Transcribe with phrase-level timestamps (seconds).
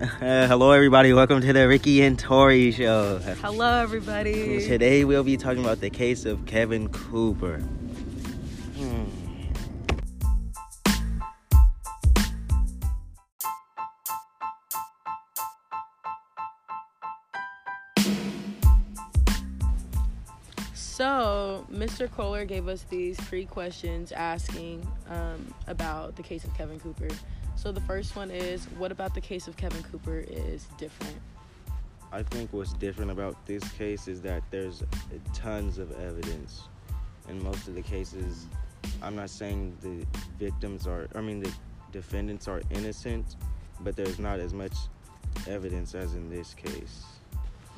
[0.00, 0.06] Uh,
[0.46, 1.12] hello, everybody.
[1.12, 3.18] Welcome to the Ricky and Tori show.
[3.18, 4.66] Hello, everybody.
[4.66, 7.62] Today, we'll be talking about the case of Kevin Cooper.
[22.20, 27.08] Kohler gave us these three questions asking um, about the case of Kevin Cooper.
[27.56, 31.16] So, the first one is What about the case of Kevin Cooper is different?
[32.12, 34.82] I think what's different about this case is that there's
[35.32, 36.64] tons of evidence.
[37.30, 38.44] In most of the cases,
[39.00, 40.04] I'm not saying the
[40.38, 41.50] victims are, I mean, the
[41.90, 43.36] defendants are innocent,
[43.80, 44.74] but there's not as much
[45.48, 47.02] evidence as in this case.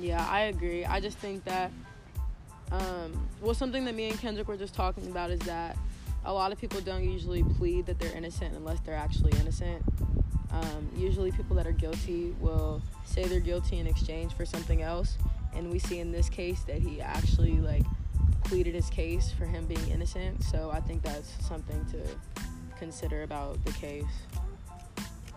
[0.01, 0.84] Yeah, I agree.
[0.84, 1.70] I just think that,
[2.71, 5.77] um, well, something that me and Kendrick were just talking about is that
[6.25, 9.82] a lot of people don't usually plead that they're innocent unless they're actually innocent.
[10.51, 15.16] Um, usually, people that are guilty will say they're guilty in exchange for something else,
[15.54, 17.85] and we see in this case that he actually like
[18.45, 20.43] pleaded his case for him being innocent.
[20.45, 22.47] So I think that's something to
[22.79, 24.04] consider about the case.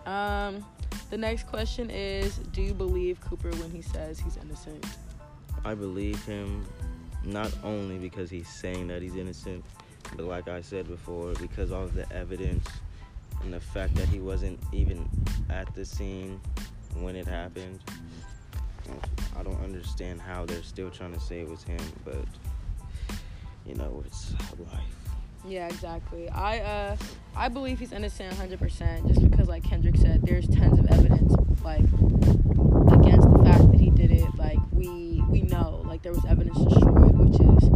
[0.04, 0.64] Um,
[1.10, 4.84] the next question is Do you believe Cooper when he says he's innocent?
[5.64, 6.64] I believe him
[7.26, 9.64] not only because he's saying that he's innocent,
[10.16, 12.66] but like I said before, because all of the evidence
[13.42, 15.08] and the fact that he wasn't even
[15.50, 16.40] at the scene
[16.94, 17.80] when it happened.
[19.36, 22.24] I don't understand how they're still trying to say it was him, but
[23.66, 24.80] you know, it's life.
[25.44, 26.28] Yeah, exactly.
[26.28, 26.96] I uh
[27.36, 31.82] I believe he's innocent 100% just because like Kendrick said there's tons of evidence like
[32.92, 34.34] against the fact that he did it.
[34.36, 37.70] Like we we know like there was evidence destroyed which is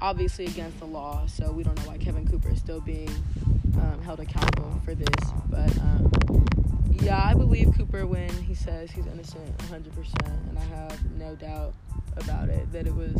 [0.00, 1.26] obviously against the law.
[1.26, 3.10] So we don't know why Kevin Cooper is still being
[3.76, 5.30] um, held accountable for this.
[5.48, 6.10] But um,
[6.90, 11.74] yeah, I believe Cooper when he says he's innocent 100%, and I have no doubt
[12.16, 13.16] about it that it was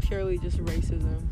[0.00, 1.22] purely just racism.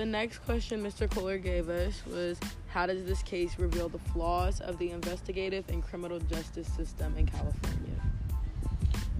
[0.00, 1.10] The next question Mr.
[1.10, 5.82] Kohler gave us was How does this case reveal the flaws of the investigative and
[5.82, 8.00] criminal justice system in California?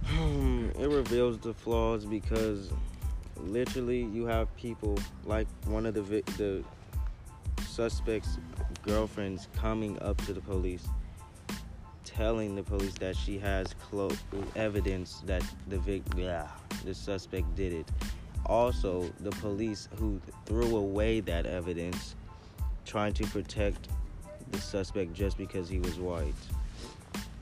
[0.09, 2.71] Um, it reveals the flaws because
[3.37, 6.63] literally you have people like one of the vi- the
[7.67, 8.39] suspect's
[8.81, 10.87] girlfriends coming up to the police
[12.03, 14.09] telling the police that she has clo-
[14.55, 17.87] evidence that the vic- the suspect did it
[18.45, 22.15] also the police who threw away that evidence
[22.85, 23.87] trying to protect
[24.51, 26.33] the suspect just because he was white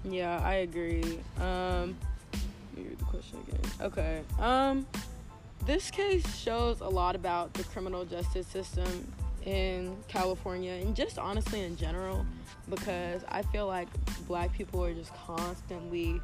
[0.04, 1.20] Yeah, I agree.
[1.40, 1.98] Um,
[2.34, 3.72] let me read the question again.
[3.82, 4.22] Okay.
[4.40, 4.88] Um,
[5.66, 9.12] this case shows a lot about the criminal justice system
[9.46, 12.26] in California and just honestly in general
[12.70, 13.88] because I feel like
[14.28, 16.22] black people are just constantly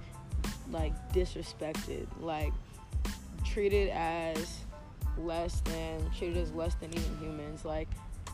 [0.71, 2.53] like disrespected, like
[3.43, 4.64] treated as
[5.17, 7.65] less than treated as less than even humans.
[7.65, 7.89] Like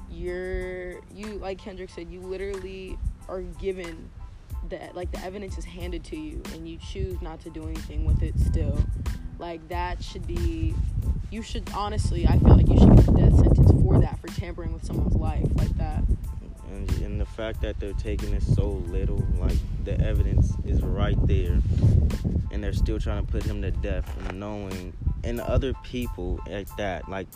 [0.10, 2.98] you're you like Kendrick said, you literally
[3.30, 4.10] are given
[4.70, 8.06] that like the evidence is handed to you and you choose not to do anything
[8.06, 8.78] with it still.
[9.40, 10.74] Like that should be
[11.32, 14.28] you should honestly I feel like you should get a death sentence for that for
[14.28, 16.04] tampering with someone's life like that.
[16.70, 21.18] and, and the fact that they're taking it so little like the evidence is right
[21.28, 21.60] there
[22.52, 24.94] and they're still trying to put him to death knowing
[25.24, 27.28] and other people at that like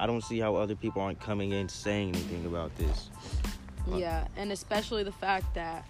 [0.00, 3.10] i don't see how other people aren't coming in saying anything about this
[3.86, 5.84] Like- Yeah, and especially the fact that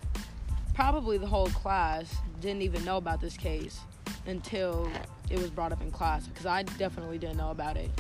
[0.75, 3.81] probably the whole class didn't even know about this case
[4.27, 4.91] until
[5.31, 7.91] it was brought up in class because I definitely didn't know about it.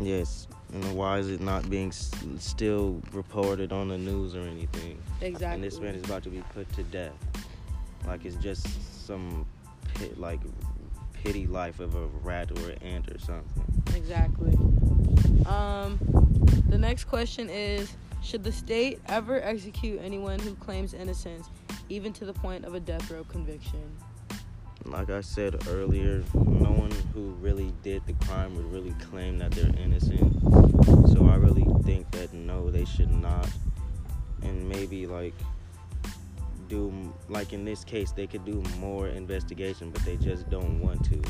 [0.00, 4.98] yes and why is it not being s- still reported on the news or anything
[5.20, 5.54] Exactly.
[5.54, 7.12] and this man is about to be put to death
[8.06, 8.66] like it's just
[9.06, 9.46] some
[9.94, 10.40] pit, like
[11.26, 13.64] pity life of a rat or an ant or something
[13.94, 14.52] Exactly.
[15.46, 15.98] Um,
[16.68, 17.92] the next question is
[18.22, 21.48] Should the state ever execute anyone who claims innocence,
[21.88, 23.96] even to the point of a death row conviction?
[24.84, 29.50] like I said earlier, no one who really did the crime would really claim that
[29.50, 30.40] they're innocent.
[31.08, 33.48] So I really think that no, they should not.
[34.42, 35.34] And maybe like
[36.68, 36.92] do
[37.28, 41.22] like in this case, they could do more investigation, but they just don't want to.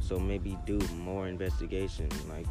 [0.00, 2.08] So maybe do more investigation.
[2.28, 2.46] Like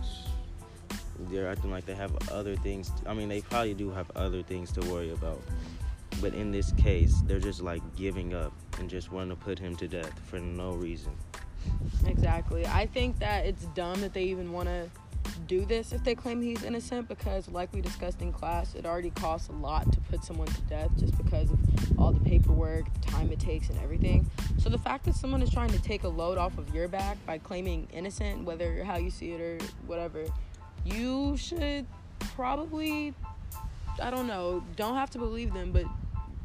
[1.32, 2.92] they're acting like they have other things.
[3.06, 5.42] I mean, they probably do have other things to worry about.
[6.22, 9.76] But in this case, they're just like giving up and just wanting to put him
[9.78, 11.16] to death for no reason.
[12.06, 12.66] Exactly.
[12.66, 14.90] I think that it's dumb that they even want to
[15.48, 19.10] do this if they claim he's innocent because, like we discussed in class, it already
[19.12, 21.60] costs a lot to put someone to death just because of
[22.00, 24.30] all the paperwork, the time it takes, and everything.
[24.58, 27.18] So the fact that someone is trying to take a load off of your back
[27.26, 29.58] by claiming innocent, whether how you see it or
[29.88, 30.26] whatever,
[30.86, 31.86] you should
[32.20, 33.14] probably,
[34.02, 35.86] I don't know, don't have to believe them, but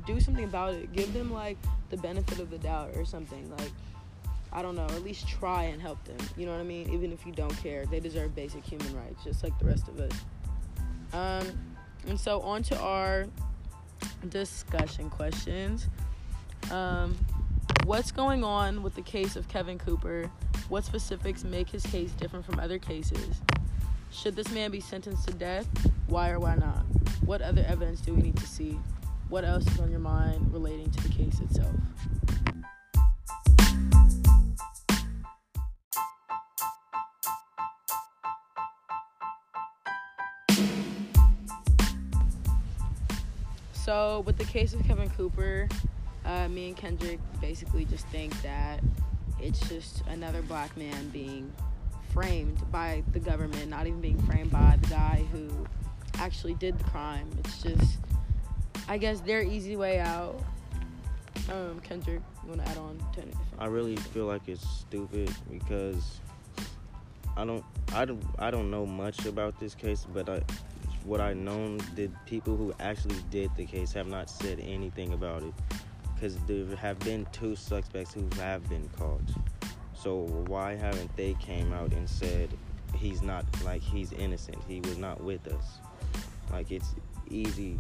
[0.06, 0.92] do something about it.
[0.92, 1.58] Give them like
[1.90, 3.50] the benefit of the doubt or something.
[3.56, 3.70] Like,
[4.54, 6.16] I don't know, at least try and help them.
[6.36, 6.88] You know what I mean?
[6.92, 9.98] Even if you don't care, they deserve basic human rights, just like the rest of
[9.98, 10.12] us.
[11.12, 11.58] Um,
[12.06, 13.26] and so on to our
[14.28, 15.88] discussion questions.
[16.70, 17.16] Um,
[17.84, 20.30] what's going on with the case of Kevin Cooper?
[20.68, 23.40] What specifics make his case different from other cases?
[24.10, 25.66] Should this man be sentenced to death?
[26.06, 26.84] Why or why not?
[27.24, 28.78] What other evidence do we need to see?
[29.28, 31.74] What else is on your mind relating to the case itself?
[43.84, 45.68] So, with the case of Kevin Cooper,
[46.24, 48.80] uh, me and Kendrick basically just think that
[49.38, 51.52] it's just another black man being
[52.10, 55.50] framed by the government, not even being framed by the guy who
[56.14, 57.28] actually did the crime.
[57.40, 57.98] It's just,
[58.88, 60.42] I guess, their easy way out.
[61.52, 63.38] Um, Kendrick, you want to add on to anything?
[63.58, 66.20] I really feel like it's stupid because
[67.36, 70.40] I don't, I don't, I don't know much about this case, but I,
[71.04, 75.42] what I know, the people who actually did the case have not said anything about
[75.42, 75.52] it
[76.14, 79.20] because there have been two suspects who have been caught.
[79.94, 82.50] So why haven't they came out and said
[82.96, 84.58] he's not like he's innocent?
[84.66, 85.78] He was not with us.
[86.50, 86.94] Like it's
[87.28, 87.78] easy.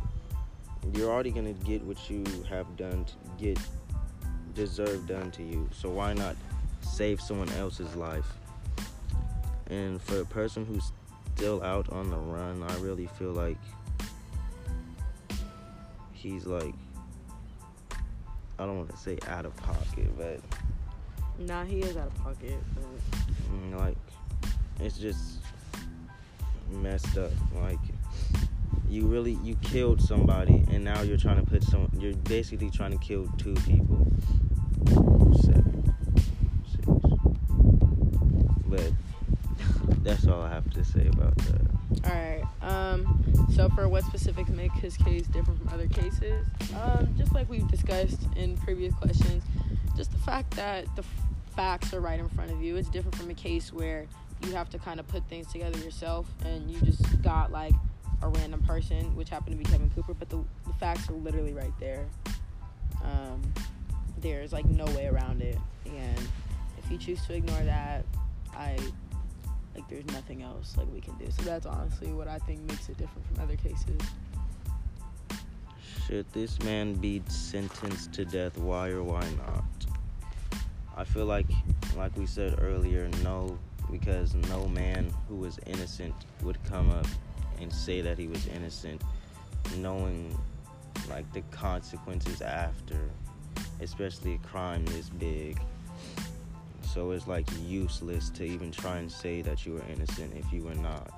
[0.92, 3.58] You're already gonna get what you have done to get
[4.54, 5.68] deserve done to you.
[5.72, 6.36] So why not
[6.82, 8.26] save someone else's life?
[9.68, 10.92] And for a person who's
[11.36, 13.58] still out on the run, I really feel like
[16.12, 16.74] he's like
[18.58, 20.40] I don't want to say out of pocket, but
[21.38, 22.56] Nah, he is out of pocket.
[22.74, 23.20] But...
[23.52, 23.96] Mm, like
[24.80, 25.40] it's just
[26.70, 27.32] messed up.
[27.60, 27.80] Like
[28.88, 31.90] you really you killed somebody, and now you're trying to put some.
[31.98, 34.06] You're basically trying to kill two people.
[35.42, 35.83] Seven,
[40.64, 41.60] have to say about that.
[42.04, 42.44] All right.
[42.62, 46.46] Um, so for what specifics make his case different from other cases?
[46.74, 49.44] Um, just like we've discussed in previous questions,
[49.96, 51.04] just the fact that the
[51.54, 52.76] facts are right in front of you.
[52.76, 54.06] It's different from a case where
[54.44, 57.74] you have to kind of put things together yourself and you just got like
[58.22, 61.52] a random person, which happened to be Kevin Cooper, but the, the facts are literally
[61.52, 62.06] right there.
[63.04, 63.40] Um,
[64.18, 65.58] there's like no way around it.
[65.86, 66.18] And
[66.82, 68.04] if you choose to ignore that,
[68.54, 68.76] I
[69.74, 71.26] like there's nothing else like we can do.
[71.30, 74.00] So that's honestly what I think makes it different from other cases.
[76.06, 78.58] Should this man be sentenced to death?
[78.58, 79.64] Why or why not?
[80.96, 81.46] I feel like,
[81.96, 83.58] like we said earlier, no,
[83.90, 87.06] because no man who was innocent would come up
[87.60, 89.02] and say that he was innocent,
[89.78, 90.38] knowing
[91.08, 93.10] like the consequences after,
[93.80, 95.58] especially a crime this big.
[96.94, 100.62] So it's like useless to even try and say that you were innocent if you
[100.62, 101.10] were not.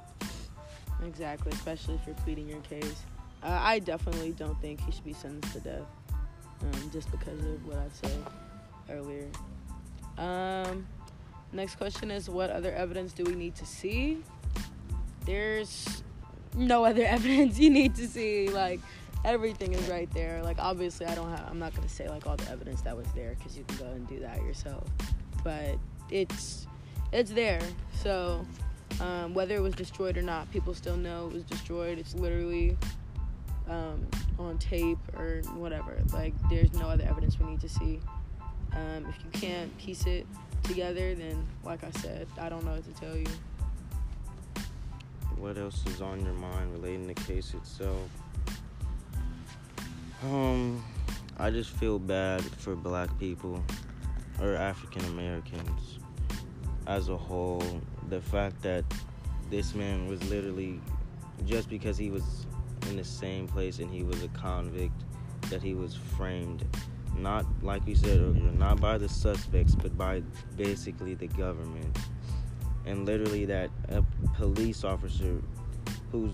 [1.05, 3.03] Exactly, especially if you're pleading your case.
[3.43, 5.83] Uh, I definitely don't think he should be sentenced to death,
[6.63, 8.25] um, just because of what I said
[8.89, 9.29] earlier.
[10.17, 10.87] Um,
[11.53, 14.23] next question is what other evidence do we need to see?
[15.27, 16.03] There's
[16.55, 18.49] no other evidence you need to see.
[18.49, 18.81] Like
[19.27, 20.43] everything is right there.
[20.43, 21.47] Like obviously, I don't have.
[21.51, 23.85] I'm not gonna say like all the evidence that was there because you can go
[23.85, 24.89] and do that yourself.
[25.47, 25.79] But
[26.11, 26.67] it's
[27.13, 27.61] it's there.
[28.03, 28.45] So
[29.01, 32.01] um, whether it was destroyed or not, people still know it was destroyed.
[32.01, 32.77] It's literally
[33.71, 34.05] um,
[34.41, 35.99] on tape or whatever.
[36.13, 38.01] Like there's no other evidence we need to see.
[38.73, 40.27] Um, if you can't piece it
[40.65, 43.29] together, then like I said, I don't know what to tell you.
[45.39, 48.11] What else is on your mind relating to the case itself?
[50.25, 50.85] Um,
[51.39, 53.63] I just feel bad for black people
[54.41, 55.99] or African Americans
[56.87, 57.81] as a whole.
[58.09, 58.85] The fact that
[59.51, 60.81] this man was literally
[61.45, 62.47] just because he was
[62.89, 65.05] in the same place and he was a convict
[65.51, 66.65] that he was framed
[67.19, 70.23] not like we said earlier, not by the suspects, but by
[70.57, 71.99] basically the government.
[72.85, 74.03] And literally, that a
[74.35, 75.41] police officer
[76.13, 76.33] who's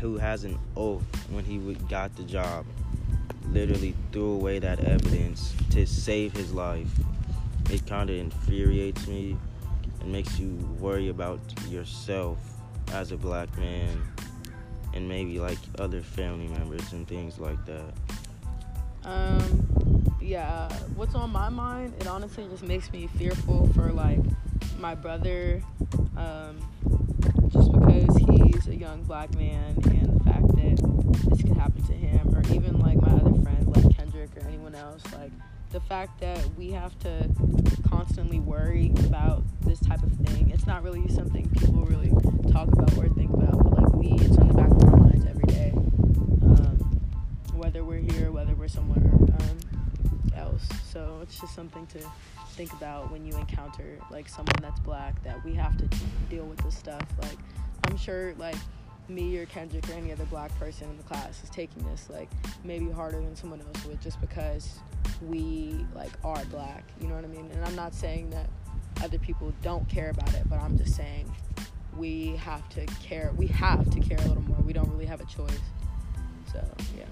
[0.00, 2.64] who has an oath when he got the job
[3.50, 6.88] literally threw away that evidence to save his life.
[7.70, 9.36] it kind of infuriates me
[10.00, 12.38] and makes you worry about yourself
[12.92, 14.02] as a black man
[14.94, 17.92] and maybe like other family members and things like that.
[19.04, 21.94] Um, yeah, what's on my mind?
[22.00, 24.20] It honestly just makes me fearful for like
[24.78, 25.62] my brother,
[26.16, 26.58] um,
[27.48, 31.92] just because he's a young black man and the fact that this could happen to
[31.92, 35.30] him, or even like my other friends like Kendrick or anyone else, like
[35.70, 37.28] the fact that we have to
[37.88, 40.50] constantly worry about this type of thing.
[40.50, 42.10] It's not really something people really
[42.52, 45.24] talk about or think about, but like we, it's on the back of our minds
[45.26, 45.72] every day.
[45.74, 47.00] Um,
[47.54, 49.58] whether we're here, whether we're somewhere um,
[50.36, 50.68] else.
[50.90, 52.00] So it's just something to
[52.50, 55.88] think about when you encounter like someone that's black that we have to
[56.28, 57.06] deal with this stuff.
[57.22, 57.38] Like
[57.84, 58.56] I'm sure like
[59.08, 62.30] me or Kendrick or any other black person in the class is taking this like
[62.64, 64.78] maybe harder than someone else would just because
[65.28, 67.50] we like are black you know what i mean?
[67.52, 68.48] And i'm not saying that
[69.02, 71.30] other people don't care about it but i'm just saying
[71.96, 74.56] we have to care we have to care a little more.
[74.64, 75.58] We don't really have a choice.
[76.52, 76.64] So
[76.96, 77.04] yeah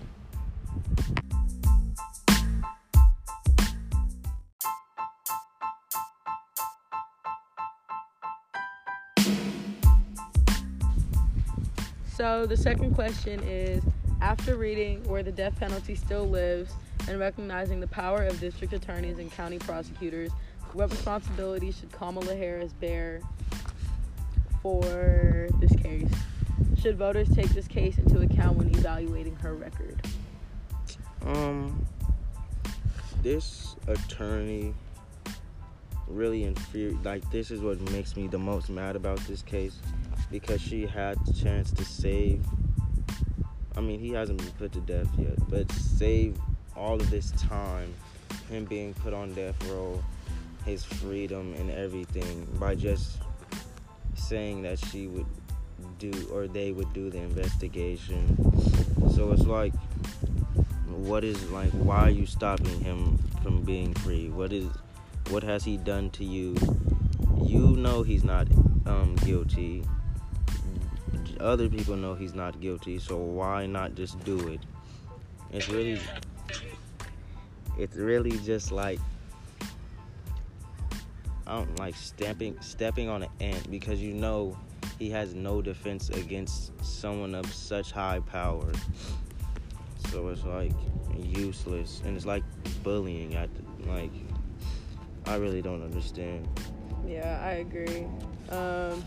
[12.20, 13.82] So the second question is
[14.20, 16.70] after reading Where the Death Penalty Still Lives
[17.08, 20.30] and recognizing the power of district attorneys and county prosecutors,
[20.74, 23.22] what responsibility should Kamala Harris bear
[24.60, 26.12] for this case?
[26.82, 30.06] Should voters take this case into account when evaluating her record?
[31.24, 31.86] Um,
[33.22, 34.74] this attorney
[36.06, 37.02] really infuriates.
[37.02, 39.78] Like, this is what makes me the most mad about this case
[40.30, 42.44] because she had the chance to save.
[43.76, 46.38] I mean, he hasn't been put to death yet, but save
[46.76, 47.92] all of this time,
[48.48, 50.02] him being put on death row,
[50.64, 53.18] his freedom and everything by just
[54.14, 55.26] saying that she would
[55.98, 58.36] do or they would do the investigation.
[59.14, 59.72] So it's like,
[60.86, 61.70] what is like?
[61.70, 64.28] Why are you stopping him from being free?
[64.28, 64.68] What is,
[65.30, 66.56] what has he done to you?
[67.42, 68.46] You know he's not
[68.86, 69.84] um, guilty
[71.40, 74.60] other people know he's not guilty, so why not just do it?
[75.52, 76.00] It's really
[77.78, 79.00] it's really just like
[81.46, 84.56] I don't like stamping stepping on an ant because you know
[84.98, 88.70] he has no defense against someone of such high power.
[90.10, 90.72] So it's like
[91.18, 92.44] useless and it's like
[92.82, 93.48] bullying the,
[93.90, 94.12] like
[95.26, 96.48] I really don't understand.
[97.06, 98.06] Yeah, I agree.
[98.50, 99.04] Um,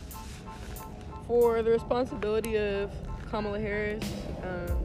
[1.27, 2.91] for the responsibility of
[3.29, 4.03] Kamala Harris,
[4.43, 4.77] um,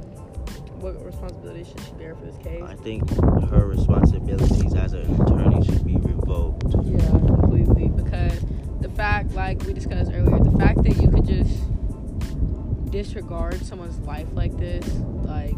[0.80, 2.62] what responsibility should she bear for this case?
[2.62, 3.08] I think
[3.50, 6.64] her responsibilities as an attorney should be revoked.
[6.84, 7.88] Yeah, completely.
[7.88, 8.44] Because
[8.80, 11.62] the fact, like we discussed earlier, the fact that you could just
[12.90, 14.86] disregard someone's life like this,
[15.24, 15.56] like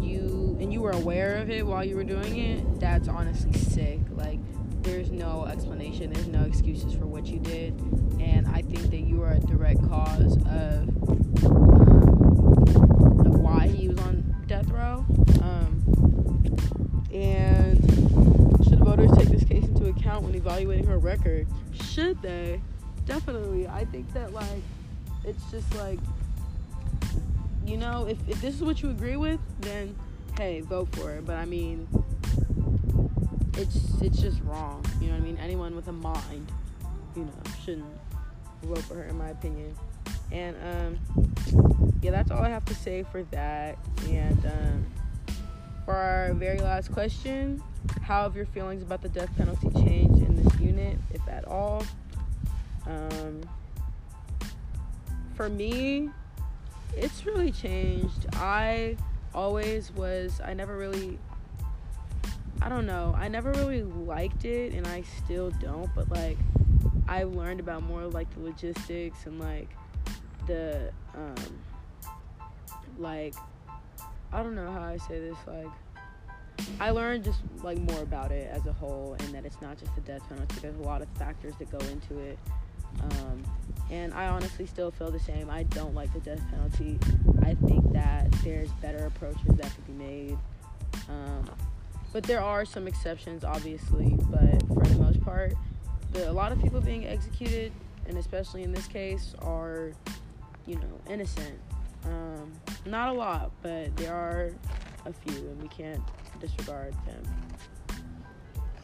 [0.00, 4.00] you, and you were aware of it while you were doing it, that's honestly sick.
[4.10, 4.38] Like,
[4.82, 7.74] there's no explanation, there's no excuses for what you did.
[8.20, 10.88] And I think that you are a direct cause of, um,
[13.26, 15.04] of why he was on death row.
[15.42, 15.82] Um,
[17.12, 17.78] and
[18.64, 21.46] should voters take this case into account when evaluating her record?
[21.72, 22.60] Should they?
[23.06, 23.66] Definitely.
[23.68, 24.62] I think that, like,
[25.24, 25.98] it's just like,
[27.66, 29.94] you know, if, if this is what you agree with, then
[30.38, 31.26] hey, vote for it.
[31.26, 31.88] But I mean,
[33.58, 34.84] it's it's just wrong.
[35.00, 35.38] You know what I mean?
[35.38, 36.50] Anyone with a mind,
[37.16, 37.32] you know,
[37.64, 37.84] shouldn't
[38.62, 39.74] vote for her, in my opinion.
[40.30, 43.76] And um, yeah, that's all I have to say for that.
[44.08, 44.86] And um,
[45.84, 47.62] for our very last question,
[48.02, 51.84] how have your feelings about the death penalty changed in this unit, if at all?
[52.86, 53.40] Um,
[55.34, 56.10] for me,
[56.96, 58.26] it's really changed.
[58.34, 58.96] I
[59.34, 61.18] always was, I never really
[62.60, 63.14] I don't know.
[63.16, 65.92] I never really liked it, and I still don't.
[65.94, 66.38] But like,
[67.08, 69.68] I learned about more like the logistics and like
[70.46, 71.34] the um,
[72.98, 73.34] like
[74.32, 75.36] I don't know how I say this.
[75.46, 75.68] Like,
[76.80, 79.94] I learned just like more about it as a whole, and that it's not just
[79.94, 80.56] the death penalty.
[80.60, 82.38] There's a lot of factors that go into it.
[83.02, 83.44] Um,
[83.90, 85.48] and I honestly still feel the same.
[85.48, 86.98] I don't like the death penalty.
[87.42, 90.38] I think that there's better approaches that could be made.
[91.08, 91.48] Um,
[92.12, 94.16] but there are some exceptions, obviously.
[94.30, 95.54] But for the most part,
[96.12, 97.72] the, a lot of people being executed,
[98.06, 99.92] and especially in this case, are,
[100.66, 101.58] you know, innocent.
[102.04, 102.52] Um,
[102.86, 104.52] not a lot, but there are
[105.04, 106.02] a few, and we can't
[106.40, 107.22] disregard them.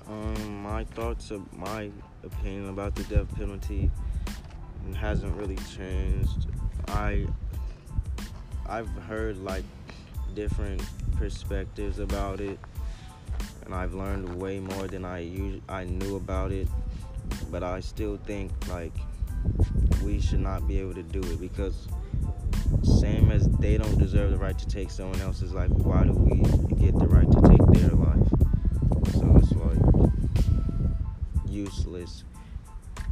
[0.07, 1.91] Um, my thoughts of my
[2.23, 3.91] opinion about the death penalty
[4.97, 6.47] hasn't really changed.
[6.89, 7.27] I
[8.67, 9.65] I've heard like
[10.35, 10.83] different
[11.17, 12.59] perspectives about it,
[13.65, 16.69] and I've learned way more than I us- I knew about it.
[17.51, 18.93] But I still think like
[20.05, 21.89] we should not be able to do it because
[22.83, 26.37] same as they don't deserve the right to take someone else's life, why do we
[26.77, 28.29] get the right to take their life?
[29.13, 30.11] So it's like
[31.49, 32.25] useless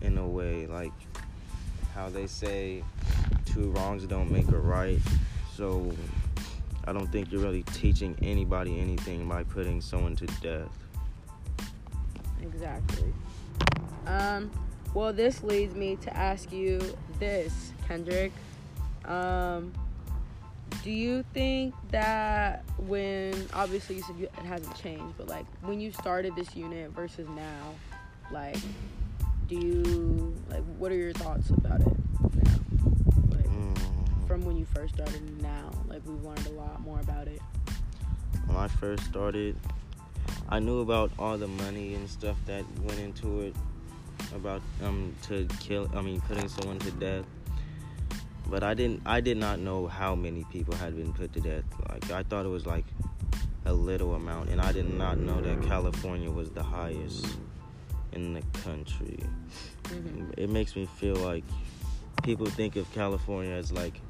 [0.01, 0.93] in a way, like
[1.95, 2.83] how they say
[3.45, 4.99] two wrongs don't make a right.
[5.57, 5.93] So
[6.85, 10.77] I don't think you're really teaching anybody anything by putting someone to death.
[12.43, 13.13] Exactly.
[14.07, 14.51] Um,
[14.95, 16.81] well, this leads me to ask you
[17.19, 18.33] this, Kendrick.
[19.05, 19.73] Um,
[20.83, 25.81] do you think that when obviously you said you, it hasn't changed, but like when
[25.81, 27.75] you started this unit versus now,
[28.33, 28.57] like,
[29.49, 32.02] do you like what are your thoughts about it.
[34.33, 37.39] From when you first started now, like we've learned a lot more about it.
[38.47, 39.55] When I first started,
[40.49, 43.55] I knew about all the money and stuff that went into it,
[44.35, 45.87] about um to kill.
[45.95, 47.27] I mean, putting someone to death.
[48.49, 49.03] But I didn't.
[49.05, 51.65] I did not know how many people had been put to death.
[51.91, 52.87] Like I thought it was like
[53.67, 57.27] a little amount, and I did not know that California was the highest
[58.13, 59.19] in the country.
[59.89, 61.45] hmm It makes me feel like
[62.23, 64.01] people think of California as like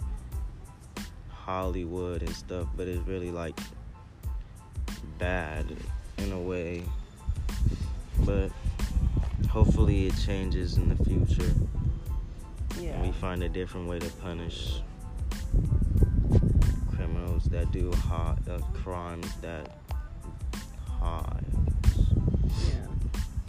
[1.44, 3.58] Hollywood and stuff, but it's really like
[5.18, 5.66] bad
[6.18, 6.82] in a way.
[8.20, 8.50] But
[9.48, 11.52] hopefully it changes in the future
[12.80, 12.92] Yeah.
[12.92, 14.80] and we find a different way to punish
[16.94, 19.68] criminals that do high, uh, crimes that
[21.00, 21.42] high.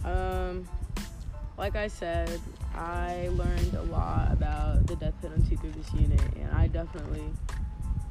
[0.04, 0.10] Yeah.
[0.10, 0.68] Um,
[1.56, 2.40] like I said,
[2.74, 7.24] I learned a lot about the death penalty through this unit, and I definitely,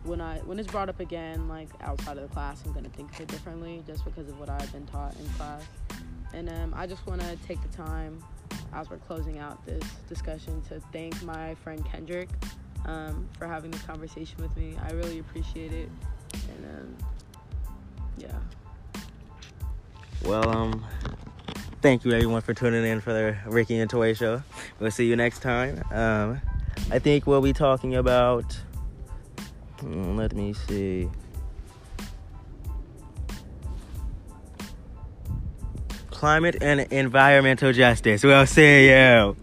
[0.03, 3.11] when I when it's brought up again, like outside of the class, I'm gonna think
[3.13, 5.63] of it differently, just because of what I've been taught in class.
[6.33, 8.23] And um, I just want to take the time,
[8.73, 12.29] as we're closing out this discussion, to thank my friend Kendrick
[12.85, 14.75] um, for having this conversation with me.
[14.83, 15.89] I really appreciate it,
[16.33, 16.97] and um,
[18.17, 19.01] yeah.
[20.25, 20.85] Well, um,
[21.81, 24.41] thank you everyone for tuning in for the Ricky and Toy show.
[24.79, 25.83] We'll see you next time.
[25.91, 26.41] Um,
[26.91, 28.57] I think we'll be talking about.
[29.83, 31.09] Let me see.
[36.09, 38.23] Climate and environmental justice.
[38.23, 39.35] We'll see you.